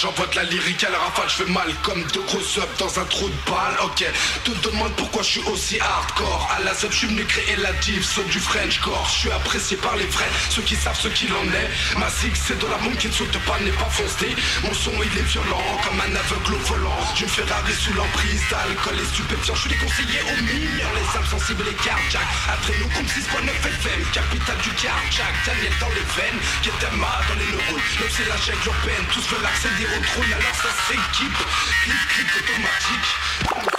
j'envoie 0.00 0.26
de 0.28 0.36
la 0.36 0.44
lyrique 0.44 0.82
à 0.84 0.90
la 0.90 0.98
rafale, 0.98 1.28
je 1.28 1.44
fais 1.44 1.50
mal 1.50 1.68
comme 1.82 2.02
deux 2.14 2.22
gros 2.22 2.40
subs 2.40 2.76
dans 2.78 2.98
un 2.98 3.04
trou 3.04 3.28
de 3.28 3.50
balle, 3.50 3.76
ok. 3.84 4.04
Te 4.44 4.50
demande 4.68 4.92
pourquoi 4.96 5.22
je 5.22 5.28
suis 5.28 5.42
aussi 5.42 5.78
hardcore. 5.78 6.48
À 6.56 6.62
la 6.64 6.74
sub, 6.74 6.90
je 6.90 6.96
suis 6.96 7.06
venu 7.08 7.24
créer 7.24 7.56
la 7.56 7.72
div, 7.84 8.02
sauf 8.02 8.24
du 8.26 8.40
Frenchcore 8.40 9.06
Je 9.12 9.18
suis 9.20 9.30
apprécié 9.30 9.76
par 9.76 9.96
les 9.96 10.06
vrais, 10.06 10.30
ceux 10.48 10.62
qui 10.62 10.76
savent 10.76 10.98
ce 10.98 11.08
qu'il 11.08 11.32
en 11.34 11.44
est. 11.52 11.98
Ma 11.98 12.08
zig 12.08 12.32
c'est 12.34 12.58
de 12.58 12.66
la 12.66 12.78
bombe 12.78 12.96
qui 12.96 13.08
ne 13.08 13.12
saute 13.12 13.36
pas, 13.44 13.58
n'est 13.60 13.70
pas 13.72 13.90
foncé. 13.90 14.34
Mon 14.62 14.72
son 14.72 14.92
il 15.02 15.18
est 15.18 15.28
violent, 15.28 15.62
comme 15.84 16.00
un 16.00 16.16
aveugle 16.16 16.54
au 16.54 16.64
volant. 16.72 16.96
J'ai 17.14 17.24
une 17.24 17.28
Ferrari 17.28 17.72
sous 17.74 17.92
l'emprise 17.92 18.42
d'alcool 18.50 18.96
et 18.96 19.06
stupéfiants. 19.12 19.54
Je 19.54 19.60
suis 19.60 19.70
déconseillé 19.70 20.20
aux 20.24 20.42
mineurs, 20.42 20.92
les 20.96 21.18
âmes 21.18 21.28
sensibles 21.28 21.64
et 21.68 21.76
cardiaques. 21.84 22.34
Après 22.48 22.74
nous 22.80 22.88
comme 22.88 23.06
6.9 23.06 23.52
FM, 23.52 24.00
capitale 24.12 24.58
du 24.64 24.70
cardiaque. 24.80 25.36
Daniel 25.44 25.72
dans 25.78 25.92
les 25.92 26.06
veines, 26.16 26.40
Ketama 26.62 27.20
dans 27.28 27.36
les 27.36 27.50
neurones. 27.52 27.84
Même 28.00 28.12
c'est 28.16 28.28
la 28.28 28.36
jungle 28.40 28.64
urbaine, 28.64 29.04
tous 29.12 29.28
veulent 29.28 29.44
accéder 29.44 29.89
retrouille 29.96 30.32
à 30.34 30.38
l'assassin 30.38 30.94
équipe, 30.94 31.38
clic 31.82 32.08
clic 32.08 32.28
automatique. 32.36 33.69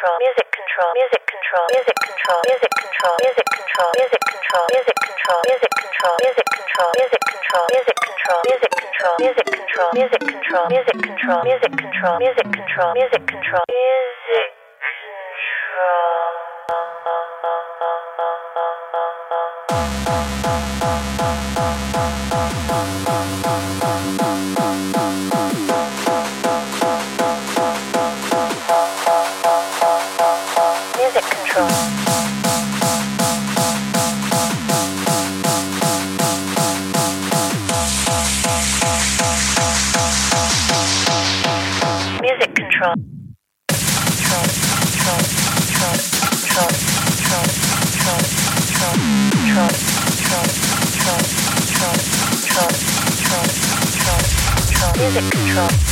Music 0.00 0.48
control, 0.48 0.88
music 0.96 1.20
control, 1.28 1.66
music 1.68 1.92
control, 2.00 2.40
music 2.48 2.72
control, 2.72 2.72
music 2.72 2.72
control, 2.72 3.16
music 3.20 3.44
control, 3.52 3.92
music 4.00 4.22
control, 4.24 4.64
music 4.72 4.96
control, 4.96 5.40
music 5.44 5.68
control, 5.76 6.16
music 6.24 6.40
control, 6.56 6.88
music 6.96 7.20
control, 7.20 7.60
music 7.68 8.00
control, 8.00 8.40
music 8.40 8.70
control, 8.72 9.12
music 9.20 9.44
control, 9.60 9.92
music 9.92 10.24
control, 10.24 10.64
music 10.72 11.04
control, 11.04 11.44
music 11.44 11.76
control, 11.76 12.16
music 12.16 12.48
control, 12.48 12.96
music 12.96 13.20
control, 13.28 13.68
music 13.76 14.00
Music 14.32 14.50
control, 49.50 49.68
music 54.96 55.32
control. 55.32 55.89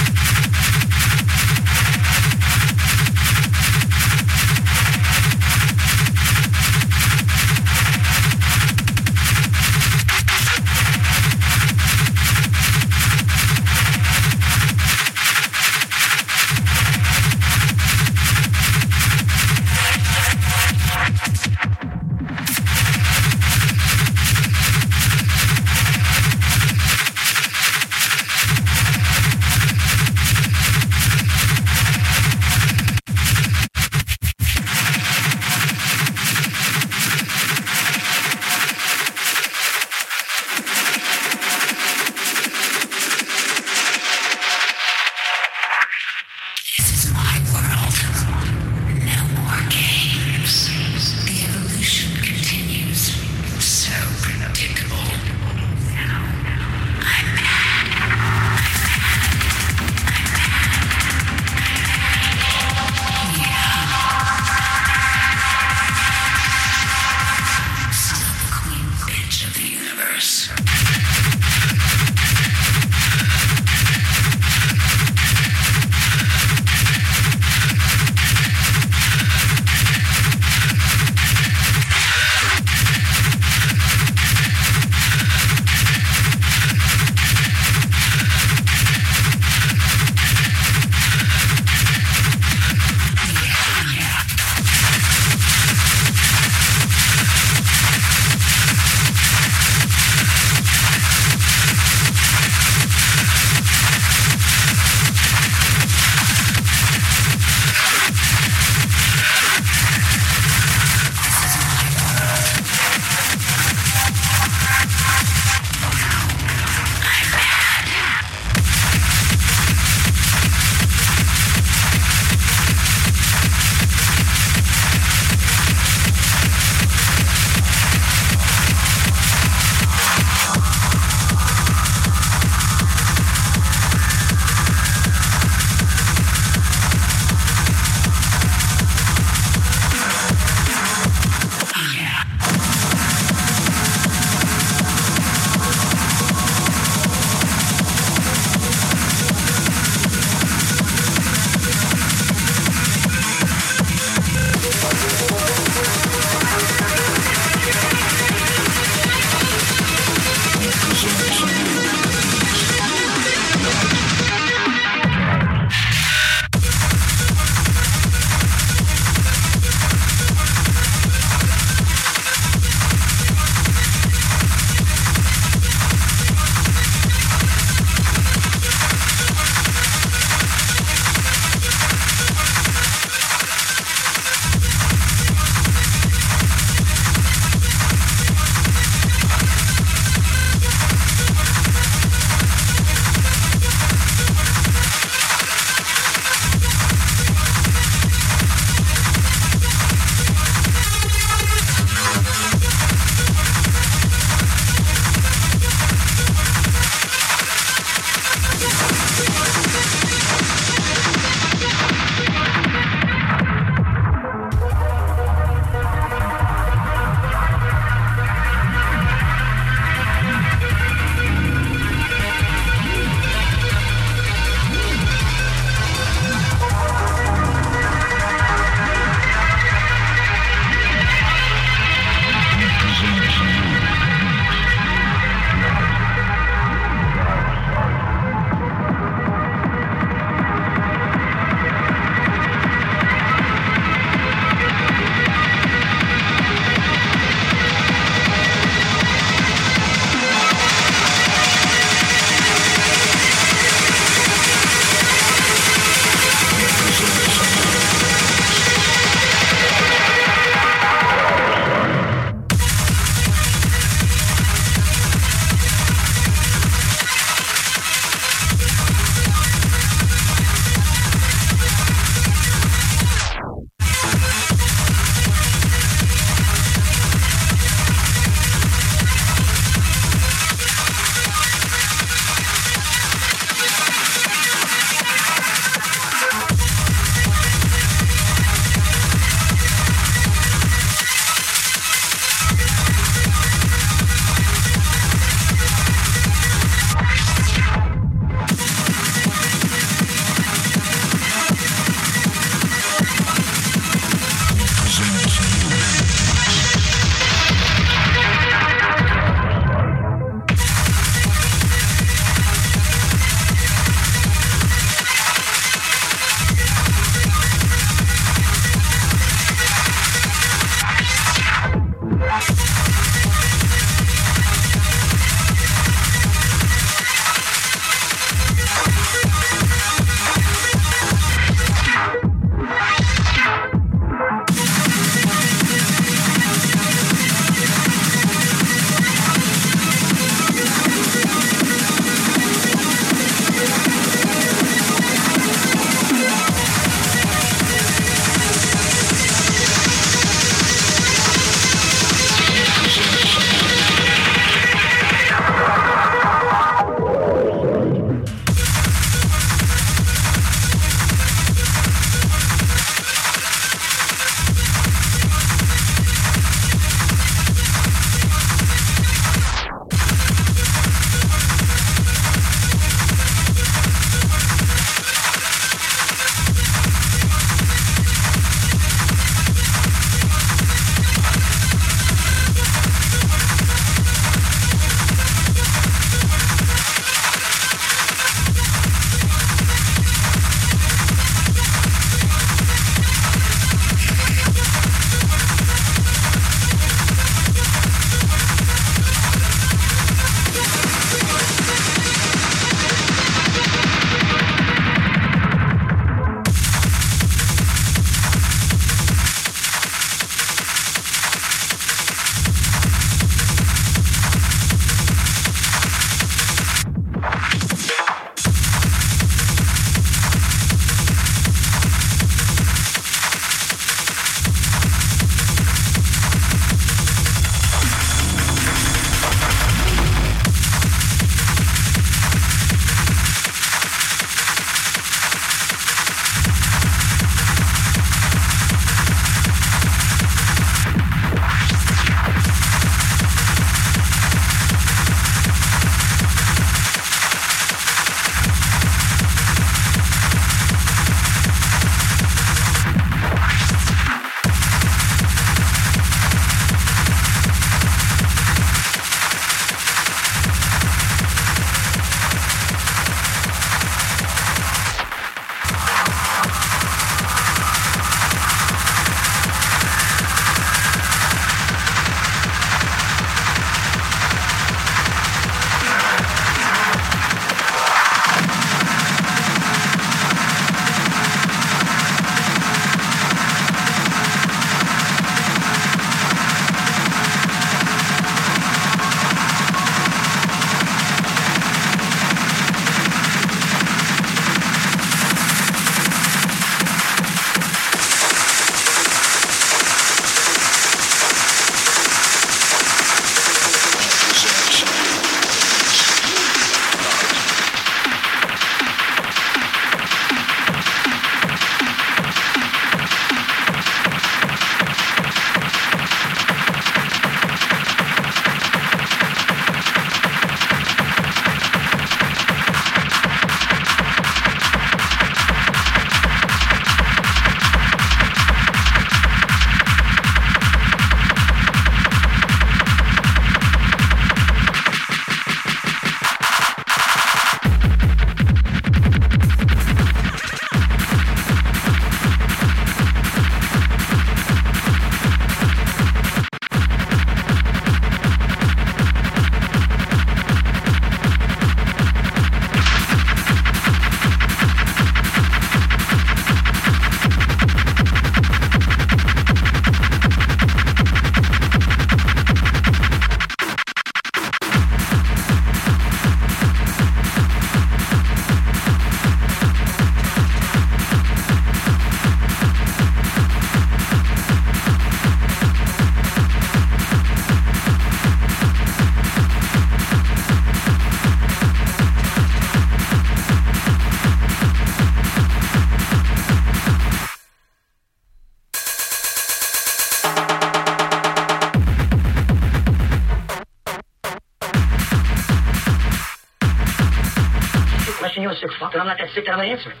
come 598.98 599.06
like 599.06 599.20
a 599.20 599.32
sick 599.32 599.48
on 599.48 599.60
an 599.60 599.70
instrument. 599.70 600.00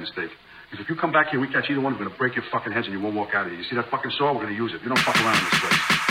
Mistake. 0.00 0.32
Because 0.70 0.84
if 0.84 0.88
you 0.88 0.96
come 0.96 1.12
back 1.12 1.28
here, 1.30 1.40
we 1.40 1.48
catch 1.52 1.68
either 1.70 1.80
one, 1.80 1.92
we're 1.94 2.04
gonna 2.06 2.16
break 2.16 2.34
your 2.34 2.44
fucking 2.50 2.72
heads 2.72 2.86
and 2.86 2.94
you 2.96 3.02
won't 3.02 3.14
walk 3.14 3.34
out 3.34 3.46
of 3.46 3.52
here. 3.52 3.60
You 3.60 3.66
see 3.68 3.76
that 3.76 3.90
fucking 3.90 4.12
saw? 4.16 4.32
We're 4.34 4.42
gonna 4.42 4.54
use 4.54 4.72
it. 4.72 4.82
You 4.82 4.88
don't 4.88 5.02
fuck 5.04 5.16
around 5.16 5.36
in 5.36 5.44
this 5.44 5.60
place. 5.60 6.09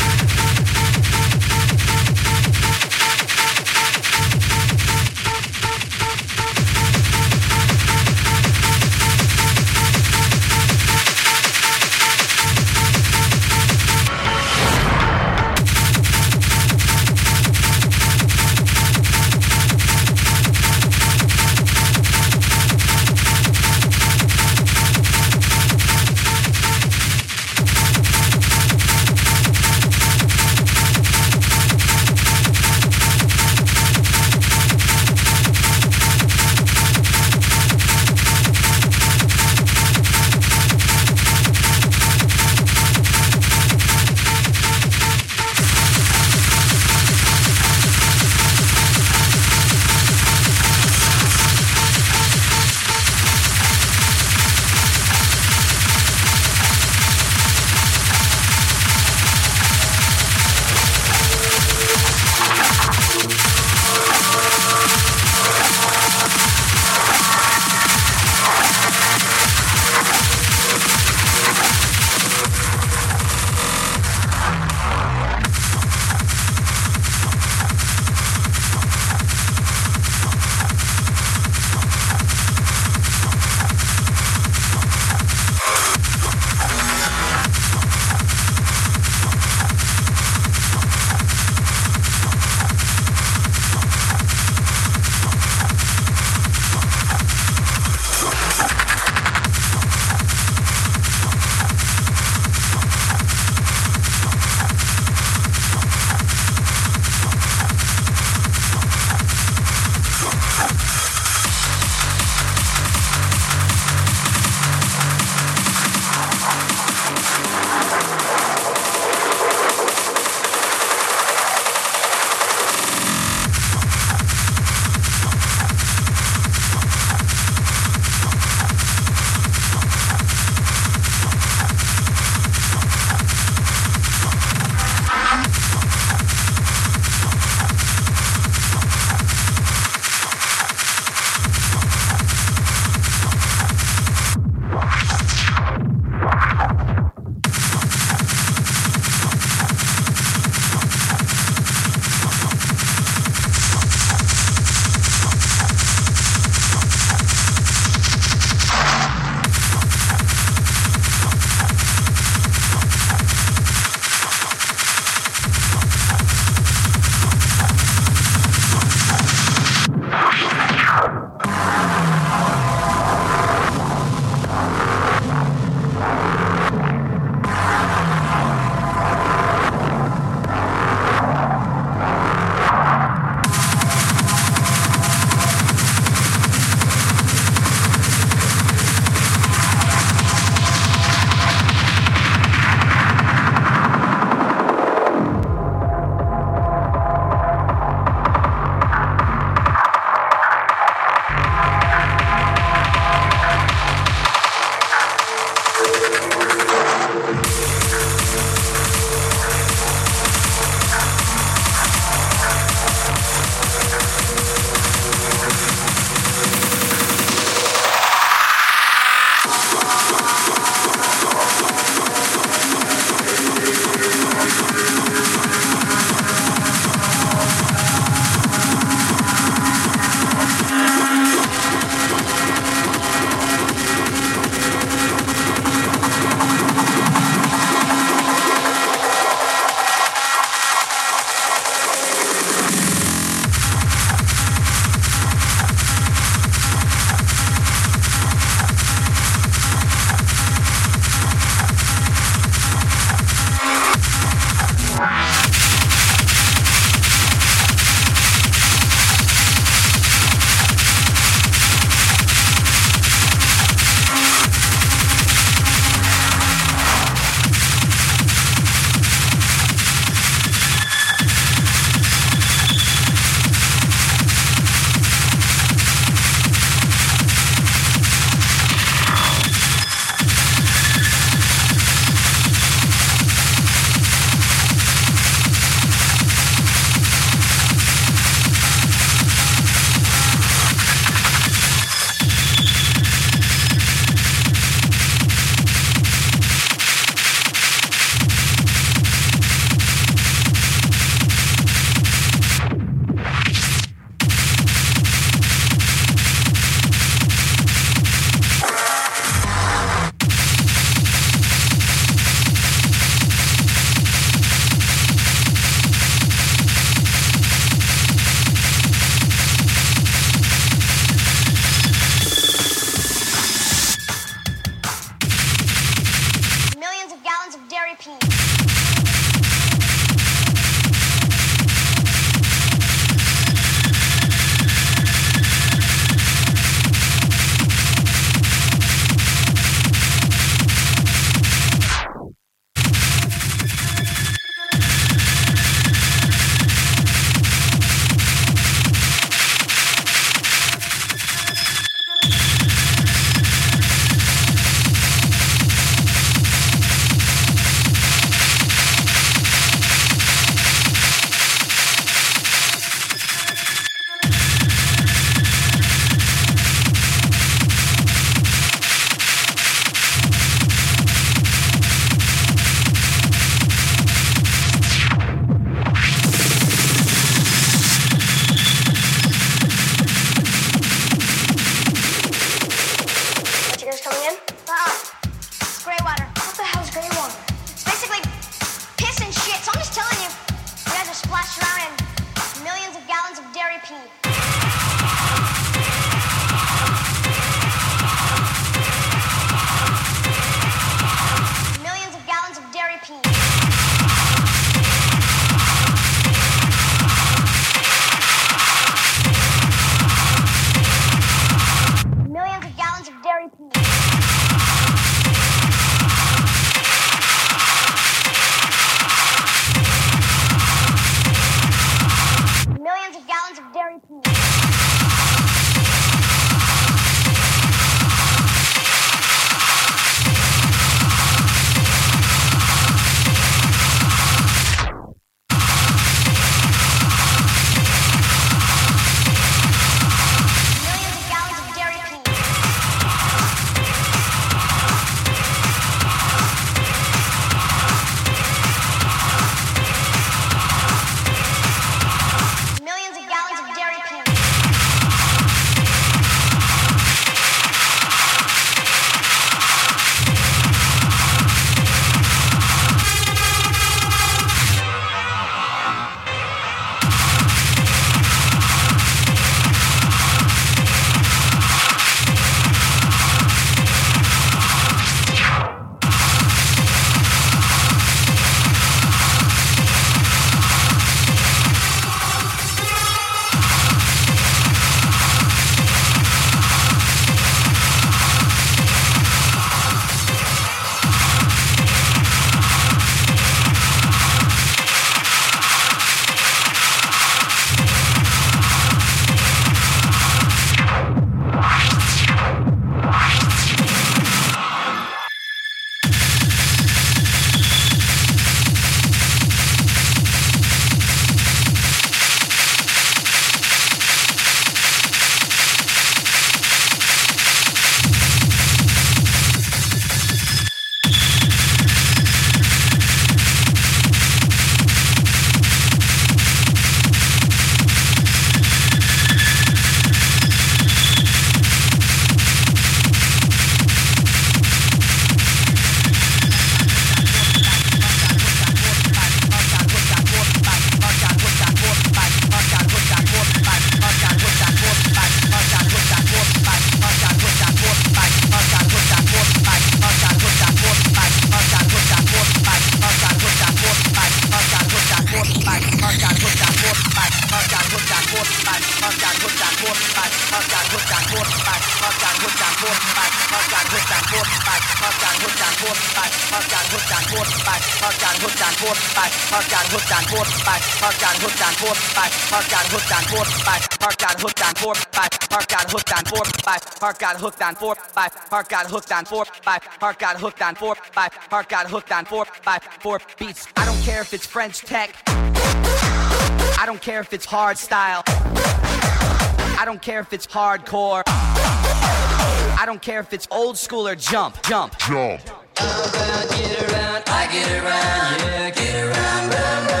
heart 577.11 577.19
got 577.19 577.35
hooked 577.35 577.61
on 577.61 577.75
four 577.75 577.95
five 577.95 578.33
heart 578.33 578.69
got 578.69 578.85
hooked 578.85 579.11
on 579.11 579.25
four 579.25 579.43
five 579.43 579.83
heart 579.83 580.17
got 580.17 580.39
hooked 580.39 580.61
on 580.61 580.75
four 580.75 580.95
five 580.95 581.33
heart 581.33 581.67
got 581.67 581.89
hooked 581.89 582.11
on 582.11 582.23
four 582.23 582.45
five 582.45 582.81
four 583.01 583.19
beats. 583.37 583.67
I 583.75 583.85
don't 583.85 584.01
care 584.01 584.21
if 584.21 584.33
it's 584.33 584.45
french 584.45 584.79
tech. 584.79 585.21
I 585.27 586.83
don't 586.85 587.01
care 587.01 587.19
if 587.19 587.33
it's 587.33 587.45
hard 587.45 587.77
style. 587.77 588.23
I 588.27 589.83
don't 589.85 590.01
care 590.01 590.21
if 590.21 590.31
it's 590.31 590.47
hardcore. 590.47 591.23
I 591.27 592.83
don't 592.85 593.01
care 593.01 593.19
if 593.19 593.33
it's 593.33 593.47
old 593.51 593.77
school 593.77 594.07
or 594.07 594.15
jump 594.15 594.61
jump. 594.63 594.97
Jump. 594.99 595.41
About 595.75 596.49
get 596.49 596.91
around, 596.91 597.23
I 597.27 597.49
get 597.51 597.71
around, 597.71 598.39
yeah, 598.39 598.69
get 598.69 598.95
around, 599.03 599.49
round, 599.49 599.89
round. 599.89 600.00